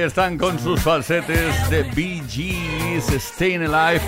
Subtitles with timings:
[0.00, 1.84] Están con sus falsetes de
[2.26, 4.00] Gees, Staying Alive.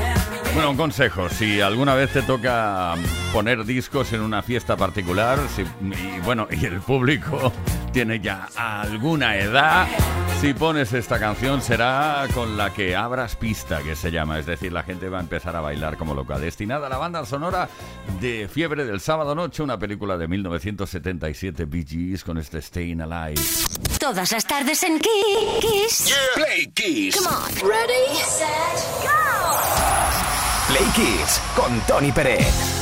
[0.55, 2.95] Bueno, un consejo, si alguna vez te toca
[3.31, 5.39] poner discos en una fiesta particular,
[5.81, 7.53] y bueno, y el público
[7.93, 9.87] tiene ya alguna edad,
[10.43, 14.73] si pones esta canción será con la que abras pista, que se llama, es decir,
[14.73, 16.37] la gente va a empezar a bailar como loca.
[16.37, 17.69] Destinada a la banda sonora
[18.21, 23.41] de Fiebre del Sábado Noche, una película de 1977, Bee Gees, con este Staying Alive.
[24.01, 26.13] Todas las tardes en Kiss.
[26.35, 27.15] Play Kiss.
[27.15, 27.71] Come on.
[27.71, 28.49] Ready, set,
[29.01, 29.13] go.
[30.67, 32.82] Play Kiss con Tony Pérez.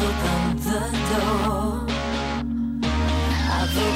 [0.00, 0.80] I've the
[1.10, 1.82] door.
[3.56, 3.90] I've the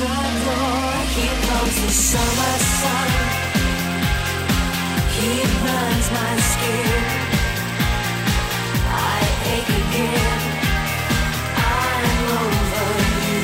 [0.00, 0.92] door.
[1.12, 3.10] Here comes the summer sun.
[5.62, 7.02] Burns my skin.
[8.88, 9.20] I
[9.54, 10.40] ache again.
[11.56, 12.92] I'm over
[13.26, 13.42] you.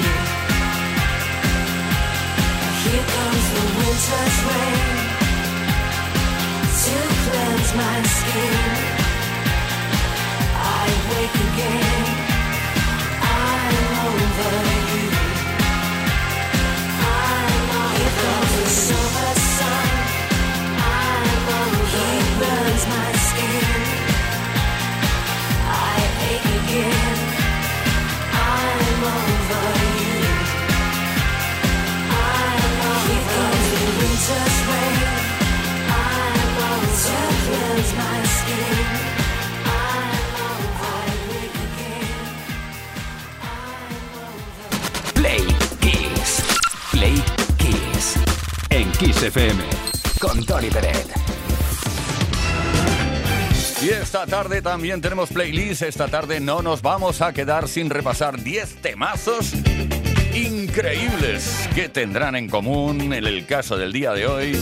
[2.83, 4.83] Here comes the winter's rain
[6.81, 8.99] to cleanse my skin.
[10.55, 11.98] I wake again.
[14.39, 14.68] Y
[54.23, 55.83] esta tarde también tenemos playlist.
[55.83, 59.53] Esta tarde no nos vamos a quedar sin repasar 10 temazos
[60.35, 64.61] increíbles que tendrán en común en el caso del día de hoy.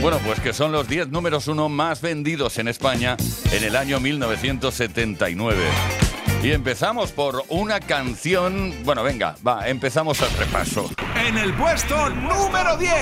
[0.00, 3.16] Bueno, pues que son los 10 números uno más vendidos en España
[3.52, 6.03] en el año 1979.
[6.44, 8.74] Y empezamos por una canción.
[8.84, 10.90] Bueno, venga, va, empezamos el repaso.
[11.16, 12.92] En el puesto número 10.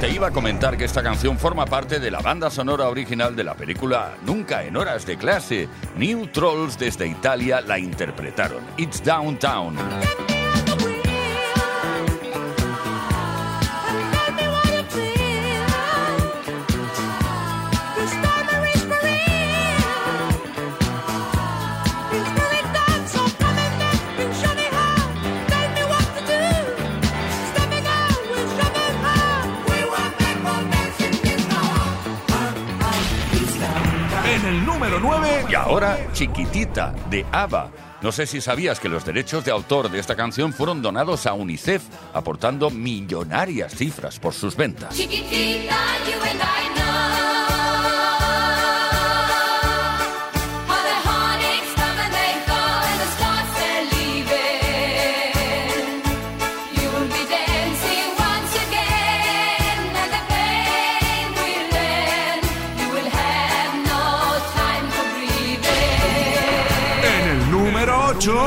[0.00, 3.42] Te iba a comentar que esta canción forma parte de la banda sonora original de
[3.42, 5.68] la película Nunca en horas de clase.
[5.96, 8.62] New Trolls desde Italia la interpretaron.
[8.76, 9.76] It's Downtown.
[35.50, 37.72] Y ahora, Chiquitita, de ABBA.
[38.02, 41.32] No sé si sabías que los derechos de autor de esta canción fueron donados a
[41.32, 41.82] UNICEF,
[42.14, 44.96] aportando millonarias cifras por sus ventas.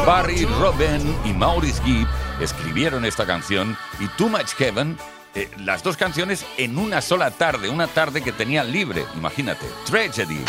[0.06, 2.08] Barry Robin y Maurice Gibb
[2.42, 4.98] escribieron esta canción y Too Much Heaven,
[5.34, 10.44] eh, las dos canciones en una sola tarde, una tarde que tenían libre, imagínate, Tragedy.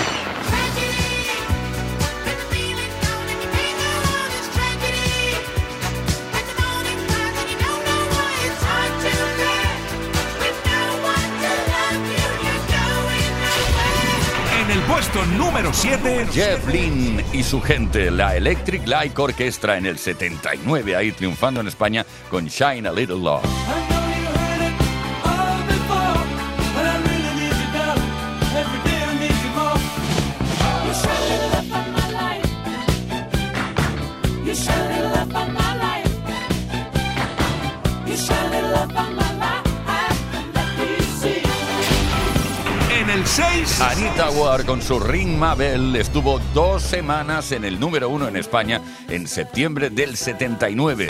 [15.14, 16.26] Puesto número 7.
[16.32, 21.68] Jeff Lynne y su gente, la Electric Light Orchestra en el 79, ahí triunfando en
[21.68, 23.83] España con Shine a Little Love.
[43.80, 48.80] Anita Ward con su Ring Mabel estuvo dos semanas en el número uno en España
[49.08, 51.08] en septiembre del 79.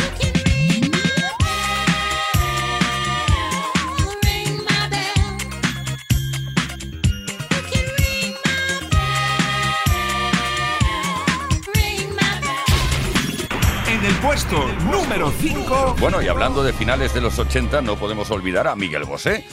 [13.88, 15.96] En el puesto número 5.
[16.00, 19.44] Bueno, y hablando de finales de los 80, no podemos olvidar a Miguel Bosé.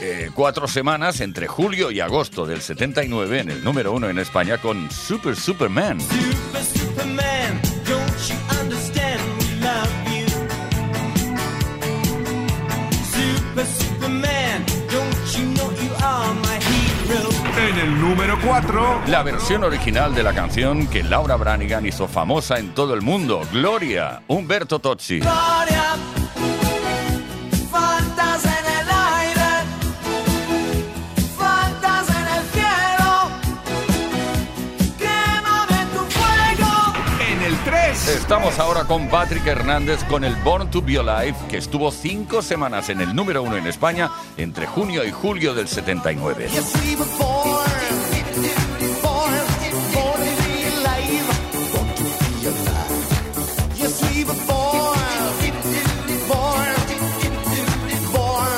[0.00, 4.58] Eh, cuatro semanas entre julio y agosto del 79 en el número uno en España
[4.58, 6.00] con Super Superman.
[6.00, 10.26] Super Superman, don't you understand we love you?
[13.12, 16.58] Super Superman, don't you know you are my
[17.08, 17.30] hero?
[17.56, 19.02] En el número 4.
[19.06, 23.42] La versión original de la canción que Laura Branigan hizo famosa en todo el mundo,
[23.52, 25.20] Gloria, Humberto Tozzi.
[25.20, 25.73] Gloria,
[38.44, 38.52] 3.
[38.52, 42.90] Estamos ahora con Patrick Hernández con el Born to Be Alive, que estuvo cinco semanas
[42.90, 46.48] en el número uno en España entre junio y julio del 79.
[46.50, 47.56] Yes, we were born,
[49.02, 49.32] born,
[49.94, 51.24] born to be alive.
[51.72, 53.78] Born to be alive.
[53.78, 54.98] Yes, we were born,
[56.28, 56.74] born,
[58.12, 58.54] born.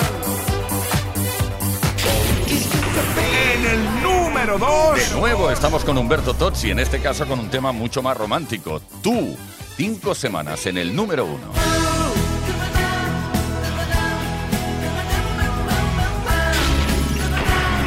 [3.55, 5.11] En el número 2.
[5.11, 8.81] De nuevo estamos con Humberto Tozzi, en este caso con un tema mucho más romántico.
[9.01, 9.37] Tú,
[9.77, 11.53] cinco semanas en el número uno.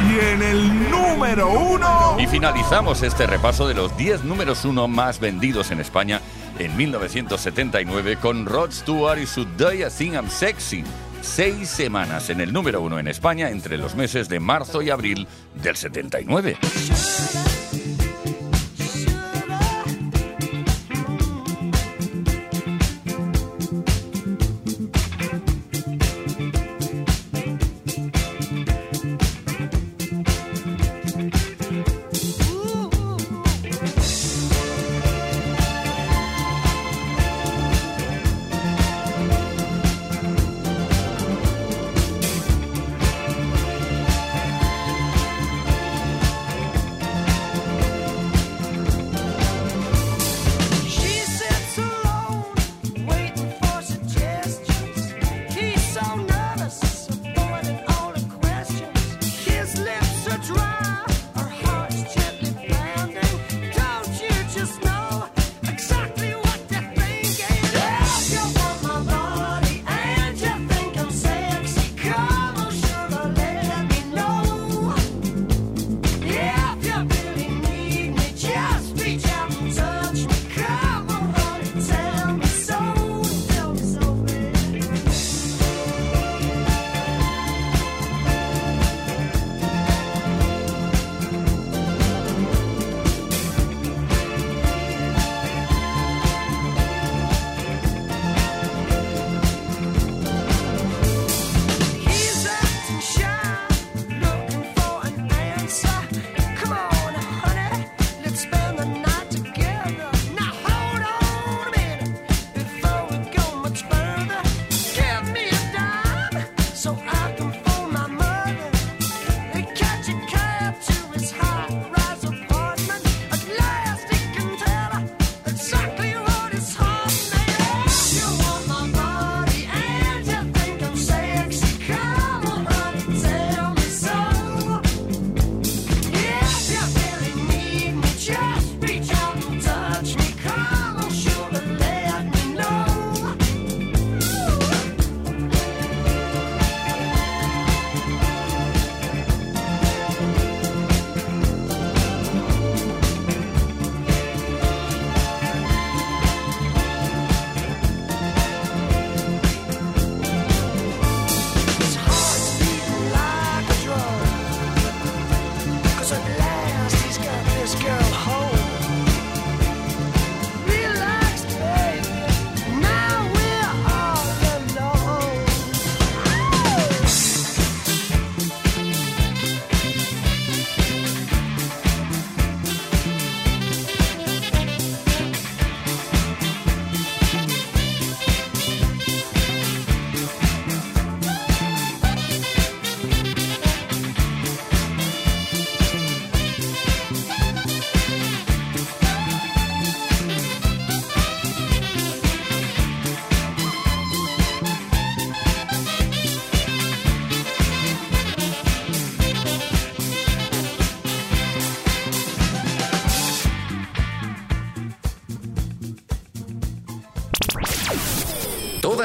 [0.08, 2.16] Y en el número 1.
[2.20, 6.20] Y finalizamos este repaso de los 10 números uno más vendidos en España
[6.58, 10.84] en 1979 con Rod Stewart y su Do You Think I'm Sexy.
[11.22, 15.26] Seis semanas en el número uno en España entre los meses de marzo y abril
[15.62, 16.56] del 79.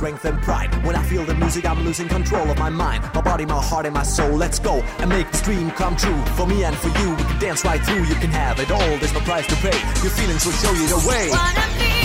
[0.00, 0.70] Strength and pride.
[0.82, 3.84] When I feel the music, I'm losing control of my mind, my body, my heart,
[3.84, 4.34] and my soul.
[4.34, 6.18] Let's go and make this dream come true.
[6.38, 8.04] For me and for you, we can dance right through.
[8.04, 9.78] You can have it all, there's no price to pay.
[10.00, 11.99] Your feelings will show you the way.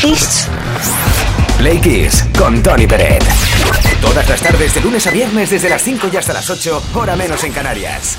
[0.00, 0.48] Kiss.
[1.58, 3.18] Play Kiss con Tony Pérez.
[4.00, 7.16] Todas las tardes de lunes a viernes desde las 5 y hasta las 8, hora
[7.16, 8.16] menos en Canarias.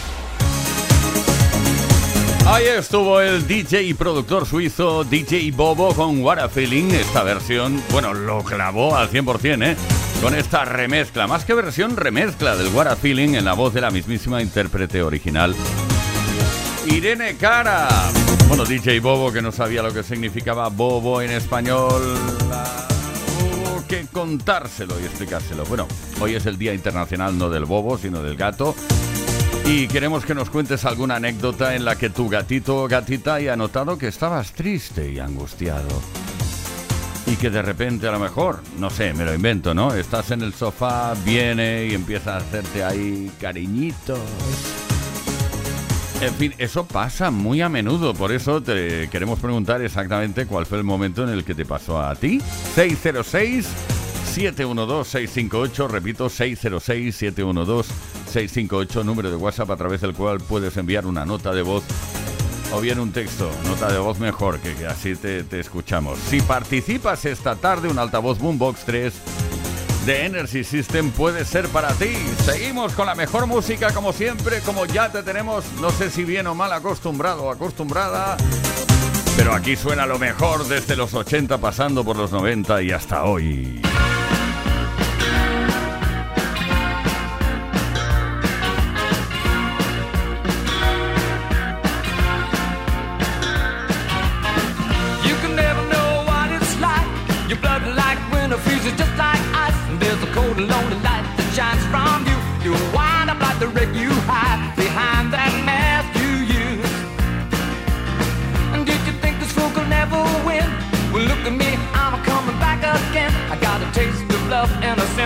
[2.46, 6.92] Ahí estuvo el DJ y productor suizo DJ Bobo con What a Feeling.
[6.92, 9.78] Esta versión, bueno, lo clavó al 100%, ¿eh?
[10.22, 13.82] Con esta remezcla, más que versión, remezcla del What a Feeling en la voz de
[13.82, 15.56] la mismísima intérprete original.
[16.92, 17.88] Irene Cara.
[18.48, 22.02] Bueno, DJ Bobo que no sabía lo que significaba Bobo en español.
[23.42, 25.66] Hubo que contárselo y explicárselo.
[25.66, 25.88] Bueno,
[26.20, 28.76] hoy es el Día Internacional no del Bobo, sino del gato.
[29.66, 33.56] Y queremos que nos cuentes alguna anécdota en la que tu gatito o gatita haya
[33.56, 36.02] notado que estabas triste y angustiado.
[37.28, 39.94] Y que de repente a lo mejor, no sé, me lo invento, ¿no?
[39.94, 44.20] Estás en el sofá, viene y empieza a hacerte ahí cariñitos.
[46.22, 50.78] En fin, eso pasa muy a menudo, por eso te queremos preguntar exactamente cuál fue
[50.78, 52.42] el momento en el que te pasó a ti.
[52.76, 53.68] 606
[54.30, 61.62] 712-658, repito, 606-712-658, número de WhatsApp a través del cual puedes enviar una nota de
[61.62, 61.84] voz
[62.72, 66.20] o bien un texto, nota de voz mejor, que, así te, te escuchamos.
[66.20, 69.12] Si participas esta tarde, un altavoz Boombox 3
[70.10, 72.16] de Energy System puede ser para ti.
[72.44, 76.48] Seguimos con la mejor música como siempre, como ya te tenemos, no sé si bien
[76.48, 78.36] o mal acostumbrado acostumbrada.
[79.38, 83.80] Pero aquí suena lo mejor desde los 80 pasando por los 90 y hasta hoy.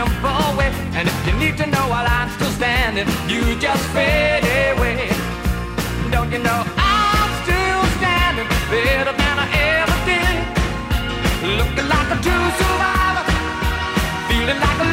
[0.04, 0.74] am forward.
[0.98, 5.10] And if you need to know while I'm still standing, you just fade away.
[6.12, 9.48] Don't you know I'm still standing better than I
[9.80, 10.38] ever did?
[11.60, 13.26] Looking like a true survivor,
[14.28, 14.93] feeling like a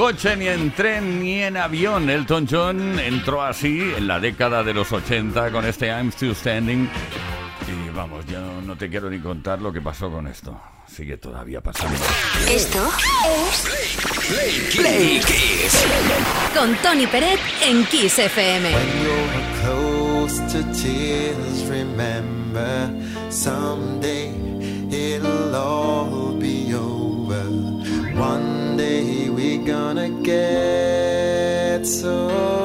[0.00, 2.08] coche, ni en tren, ni en avión.
[2.08, 6.88] Elton John entró así en la década de los 80 con este I'm Still Standing.
[7.68, 10.58] Y vamos, yo no te quiero ni contar lo que pasó con esto.
[10.86, 11.98] Sigue todavía pasando.
[12.48, 12.78] Esto
[13.26, 13.66] es
[14.26, 15.84] Play, Play, Play Kiss.
[16.56, 18.74] Con Tony Peret en Kiss FM.
[18.74, 18.88] When
[29.64, 32.59] gonna get so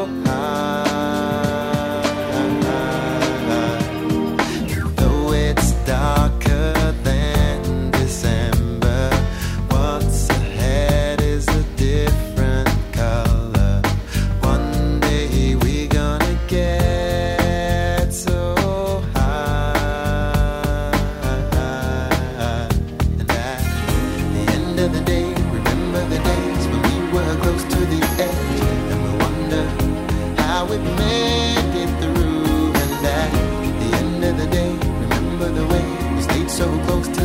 [36.65, 37.24] so close to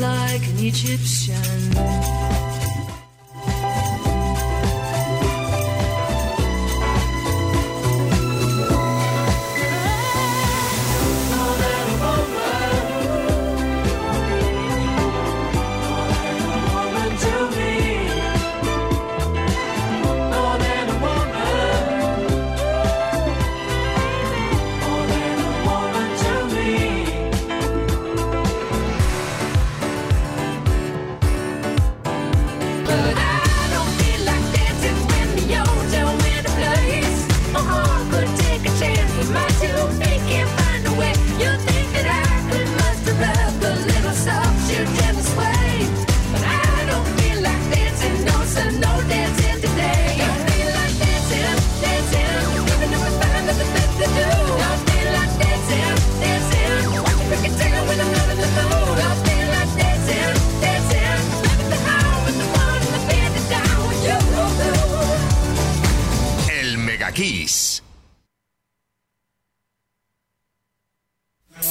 [0.00, 2.27] like an Egyptian.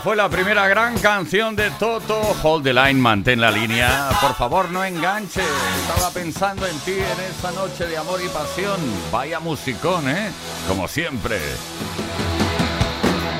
[0.00, 2.20] Fue la primera gran canción de Toto.
[2.42, 4.10] Hold the line, mantén la línea.
[4.20, 5.42] Por favor, no enganche.
[5.82, 8.80] Estaba pensando en ti en esta noche de amor y pasión.
[9.10, 10.30] Vaya musicón, ¿eh?
[10.66, 11.38] Como siempre.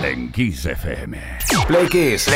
[0.03, 1.19] En Kiss FM.
[1.67, 2.29] Play Kiss.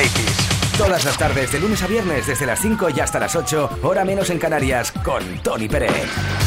[0.78, 4.04] Todas las tardes, de lunes a viernes, desde las 5 y hasta las 8, hora
[4.04, 6.45] menos en Canarias, con Tony Pérez.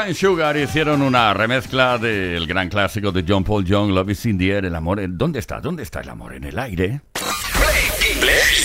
[0.00, 4.38] And Sugar hicieron una remezcla del gran clásico de John Paul Young, Love is in
[4.38, 5.00] the air, el amor.
[5.00, 5.60] en- ¿Dónde está?
[5.60, 6.34] ¿Dónde está el amor?
[6.34, 7.00] ¿En el aire?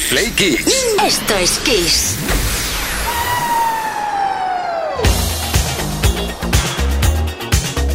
[0.10, 0.96] Play Kiss.
[1.06, 2.18] Esto es Kiss.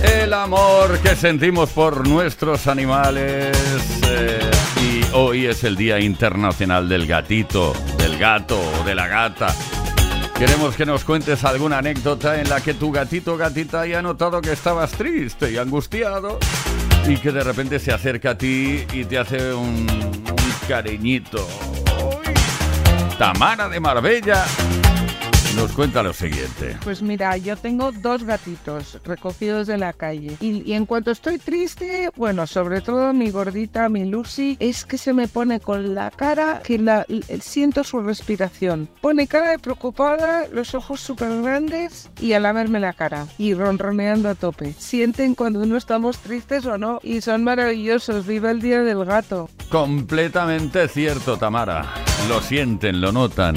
[0.03, 3.57] El amor que sentimos por nuestros animales.
[4.09, 4.51] eh,
[4.83, 9.55] y hoy es el Día Internacional del Gatito, del gato o de la gata.
[10.39, 14.43] Queremos que nos cuentes alguna anécdota en la que tu gatito o gatita haya notado
[14.43, 16.39] que estabas triste y angustiado
[17.09, 21.49] y que de repente se acerca a ti y te hace un, un cariñito.
[23.19, 24.45] Tamara de Marbella
[25.57, 26.77] nos cuenta lo siguiente.
[26.85, 30.37] Pues mira, yo tengo dos gatitos recogidos de la calle.
[30.41, 34.99] Y, y en cuanto estoy triste, bueno, sobre todo mi gordita, mi Lucy, es que
[34.99, 37.07] se me pone con la cara que la,
[37.41, 38.89] siento su respiración.
[39.01, 43.27] Pone cara de preocupada, los ojos súper grandes y a la cara.
[43.39, 44.75] Y ronroneando a tope.
[44.79, 47.01] Sienten cuando no estamos tristes o no.
[47.03, 48.27] Y son maravillosos.
[48.27, 49.49] Viva el día del gato.
[49.71, 51.87] Completamente cierto, Tamara.
[52.29, 53.57] Lo sienten, lo notan.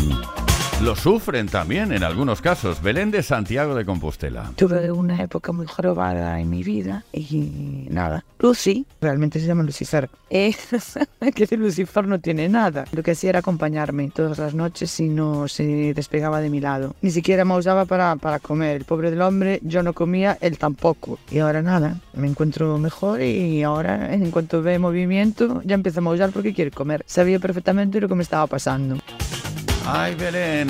[0.84, 2.82] Lo sufren también en algunos casos.
[2.82, 4.50] Belén de Santiago de Compostela.
[4.56, 8.24] Tuve una época muy jorobada en mi vida y nada.
[8.40, 10.10] Lucy, realmente se llama Lucifer.
[10.30, 10.56] Eh,
[11.36, 12.86] que Lucifer no tiene nada.
[12.94, 16.96] Lo que hacía era acompañarme todas las noches y no se despegaba de mi lado.
[17.02, 18.78] Ni siquiera me usaba para, para comer.
[18.78, 21.20] El pobre del hombre, yo no comía, él tampoco.
[21.30, 26.04] Y ahora nada, me encuentro mejor y ahora en cuanto ve movimiento ya empieza a
[26.04, 27.04] maullar porque quiere comer.
[27.06, 28.96] Sabía perfectamente lo que me estaba pasando.
[29.92, 30.68] Ay, Belén.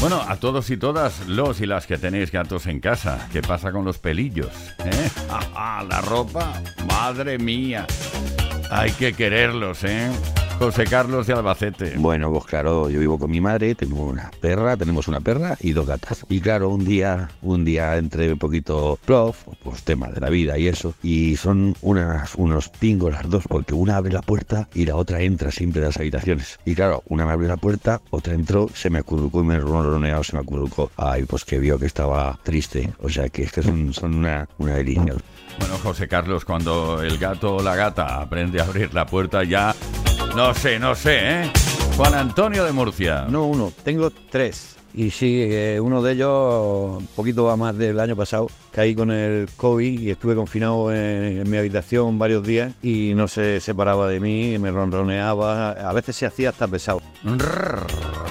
[0.00, 3.72] Bueno, a todos y todas los y las que tenéis gatos en casa, ¿qué pasa
[3.72, 4.50] con los pelillos?
[4.84, 5.10] ¿Eh?
[5.30, 7.86] Ah, ah, la ropa, madre mía.
[8.70, 10.10] Hay que quererlos, ¿eh?
[10.58, 11.94] José Carlos de Albacete.
[11.98, 15.70] Bueno, pues claro, yo vivo con mi madre, tengo una perra, tenemos una perra y
[15.70, 16.26] dos gatas.
[16.28, 20.58] Y claro, un día, un día entre un poquito plof, pues tema de la vida
[20.58, 20.94] y eso.
[21.00, 25.20] Y son unas, unos pingos las dos, porque una abre la puerta y la otra
[25.20, 26.58] entra siempre a las habitaciones.
[26.64, 30.24] Y claro, una me abre la puerta, otra entró, se me acurrucó y me ronroneado,
[30.24, 30.90] se me acurrucó.
[30.96, 32.92] Ay, pues que vio que estaba triste.
[33.00, 35.14] O sea que es que son, son una, una delicia.
[35.58, 39.74] Bueno, José Carlos, cuando el gato o la gata aprende a abrir la puerta ya...
[40.36, 41.52] No sé, no sé, ¿eh?
[41.96, 43.26] Juan Antonio de Murcia.
[43.28, 44.77] No uno, tengo tres.
[44.94, 49.48] Y sí, eh, uno de ellos, un poquito más del año pasado, caí con el
[49.56, 54.20] COVID y estuve confinado en, en mi habitación varios días y no se separaba de
[54.20, 57.00] mí, me ronroneaba, a veces se hacía hasta pesado.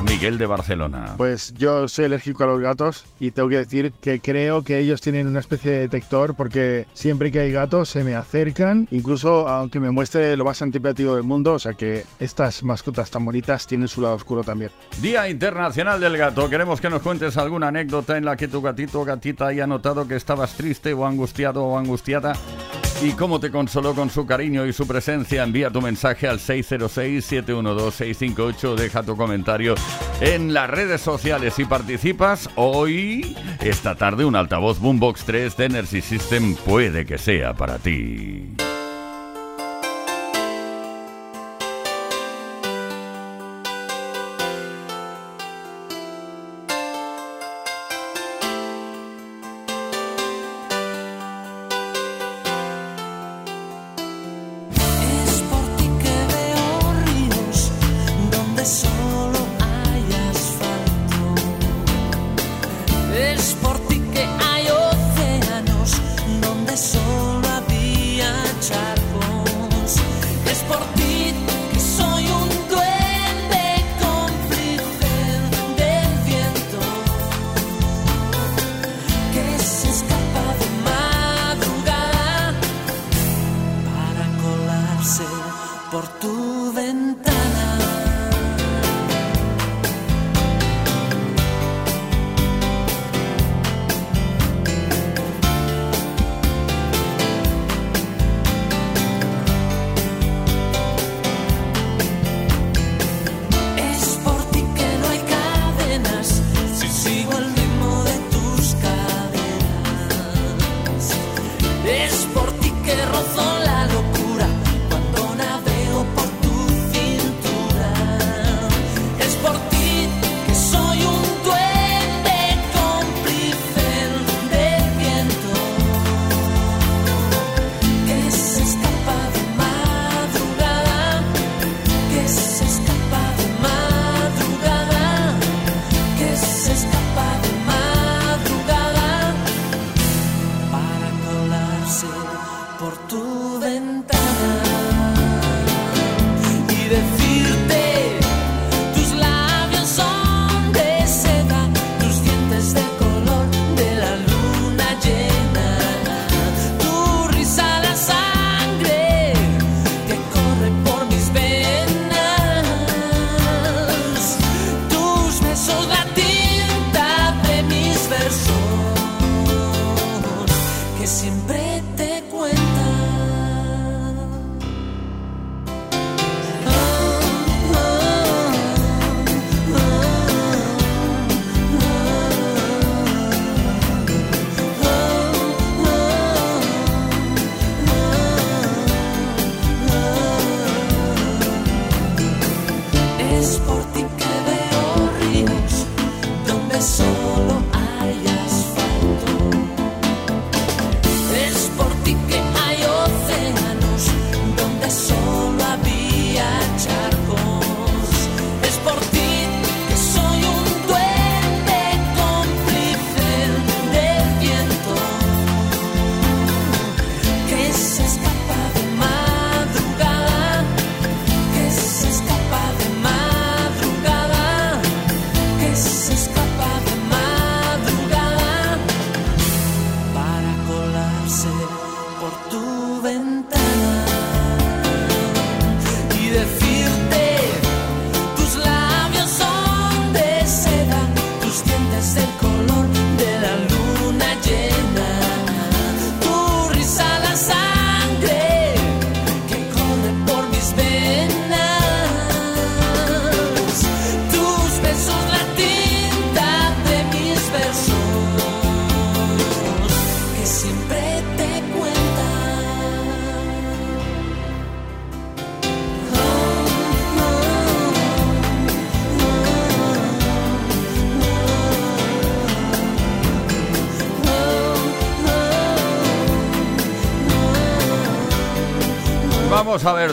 [0.08, 1.16] Miguel de Barcelona.
[1.18, 5.02] Pues yo soy alérgico a los gatos y tengo que decir que creo que ellos
[5.02, 9.80] tienen una especie de detector porque siempre que hay gatos se me acercan, incluso aunque
[9.80, 13.88] me muestre lo más antipático del mundo, o sea que estas mascotas tan bonitas tienen
[13.88, 14.72] su lado oscuro también.
[15.02, 16.48] Día Internacional del Gato.
[16.58, 20.08] Queremos que nos cuentes alguna anécdota en la que tu gatito o gatita haya notado
[20.08, 22.34] que estabas triste o angustiado o angustiada.
[23.00, 25.44] ¿Y cómo te consoló con su cariño y su presencia?
[25.44, 28.74] Envía tu mensaje al 606-712-658.
[28.74, 29.76] Deja tu comentario
[30.20, 32.50] en las redes sociales y participas.
[32.56, 38.56] Hoy, esta tarde, un altavoz Boombox 3 de Energy System puede que sea para ti.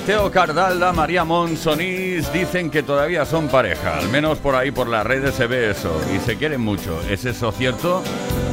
[0.07, 3.99] Teo Cardalda, María Monsonís dicen que todavía son pareja.
[3.99, 5.99] Al menos por ahí, por las redes se ve eso.
[6.15, 7.01] Y se quieren mucho.
[7.09, 8.03] ¿Es eso cierto?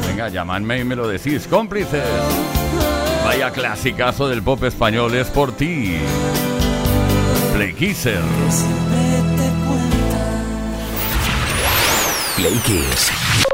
[0.08, 1.48] Venga, llamadme y me lo decís.
[1.48, 2.04] Cómplices.
[3.26, 5.98] Vaya clasicazo del pop español es por ti.
[7.54, 8.22] Play Kisser.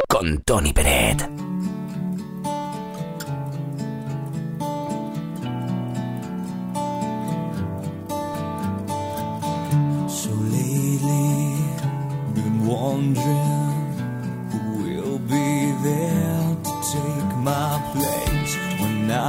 [0.08, 1.37] Con Tony Peret.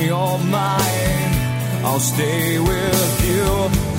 [0.00, 1.32] me all mine.
[1.84, 3.89] I'll stay with you.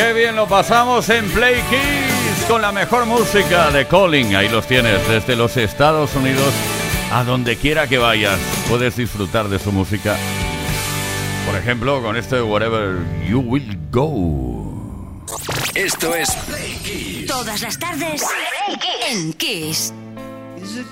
[0.00, 4.34] Qué bien lo pasamos en Play Kiss con la mejor música de Calling.
[4.34, 6.54] Ahí los tienes, desde los Estados Unidos
[7.12, 8.38] a donde quiera que vayas.
[8.66, 10.16] Puedes disfrutar de su música.
[11.44, 12.96] Por ejemplo, con este Wherever
[13.28, 15.22] You Will Go.
[15.74, 17.26] Esto es Play Kiss.
[17.26, 18.22] Todas las tardes
[19.06, 19.92] en Kiss.
[20.62, 20.86] Is it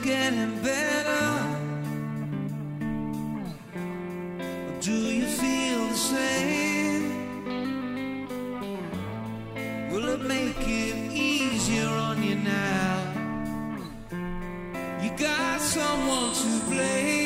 [15.18, 17.17] got someone to blame.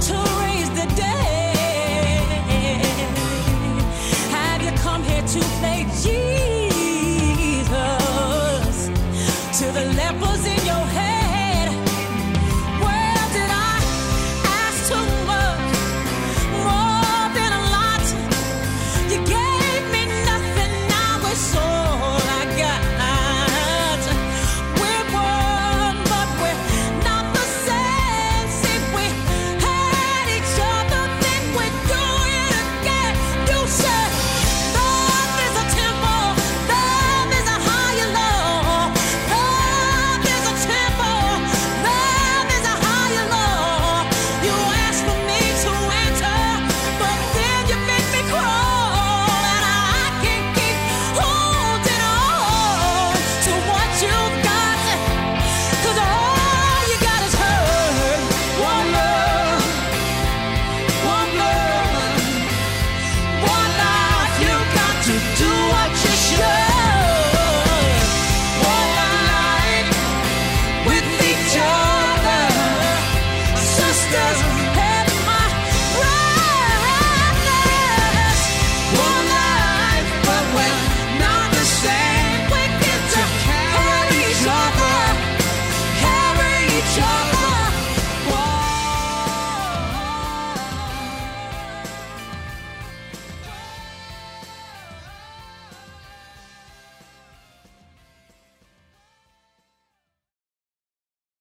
[0.00, 1.20] To raise the dead?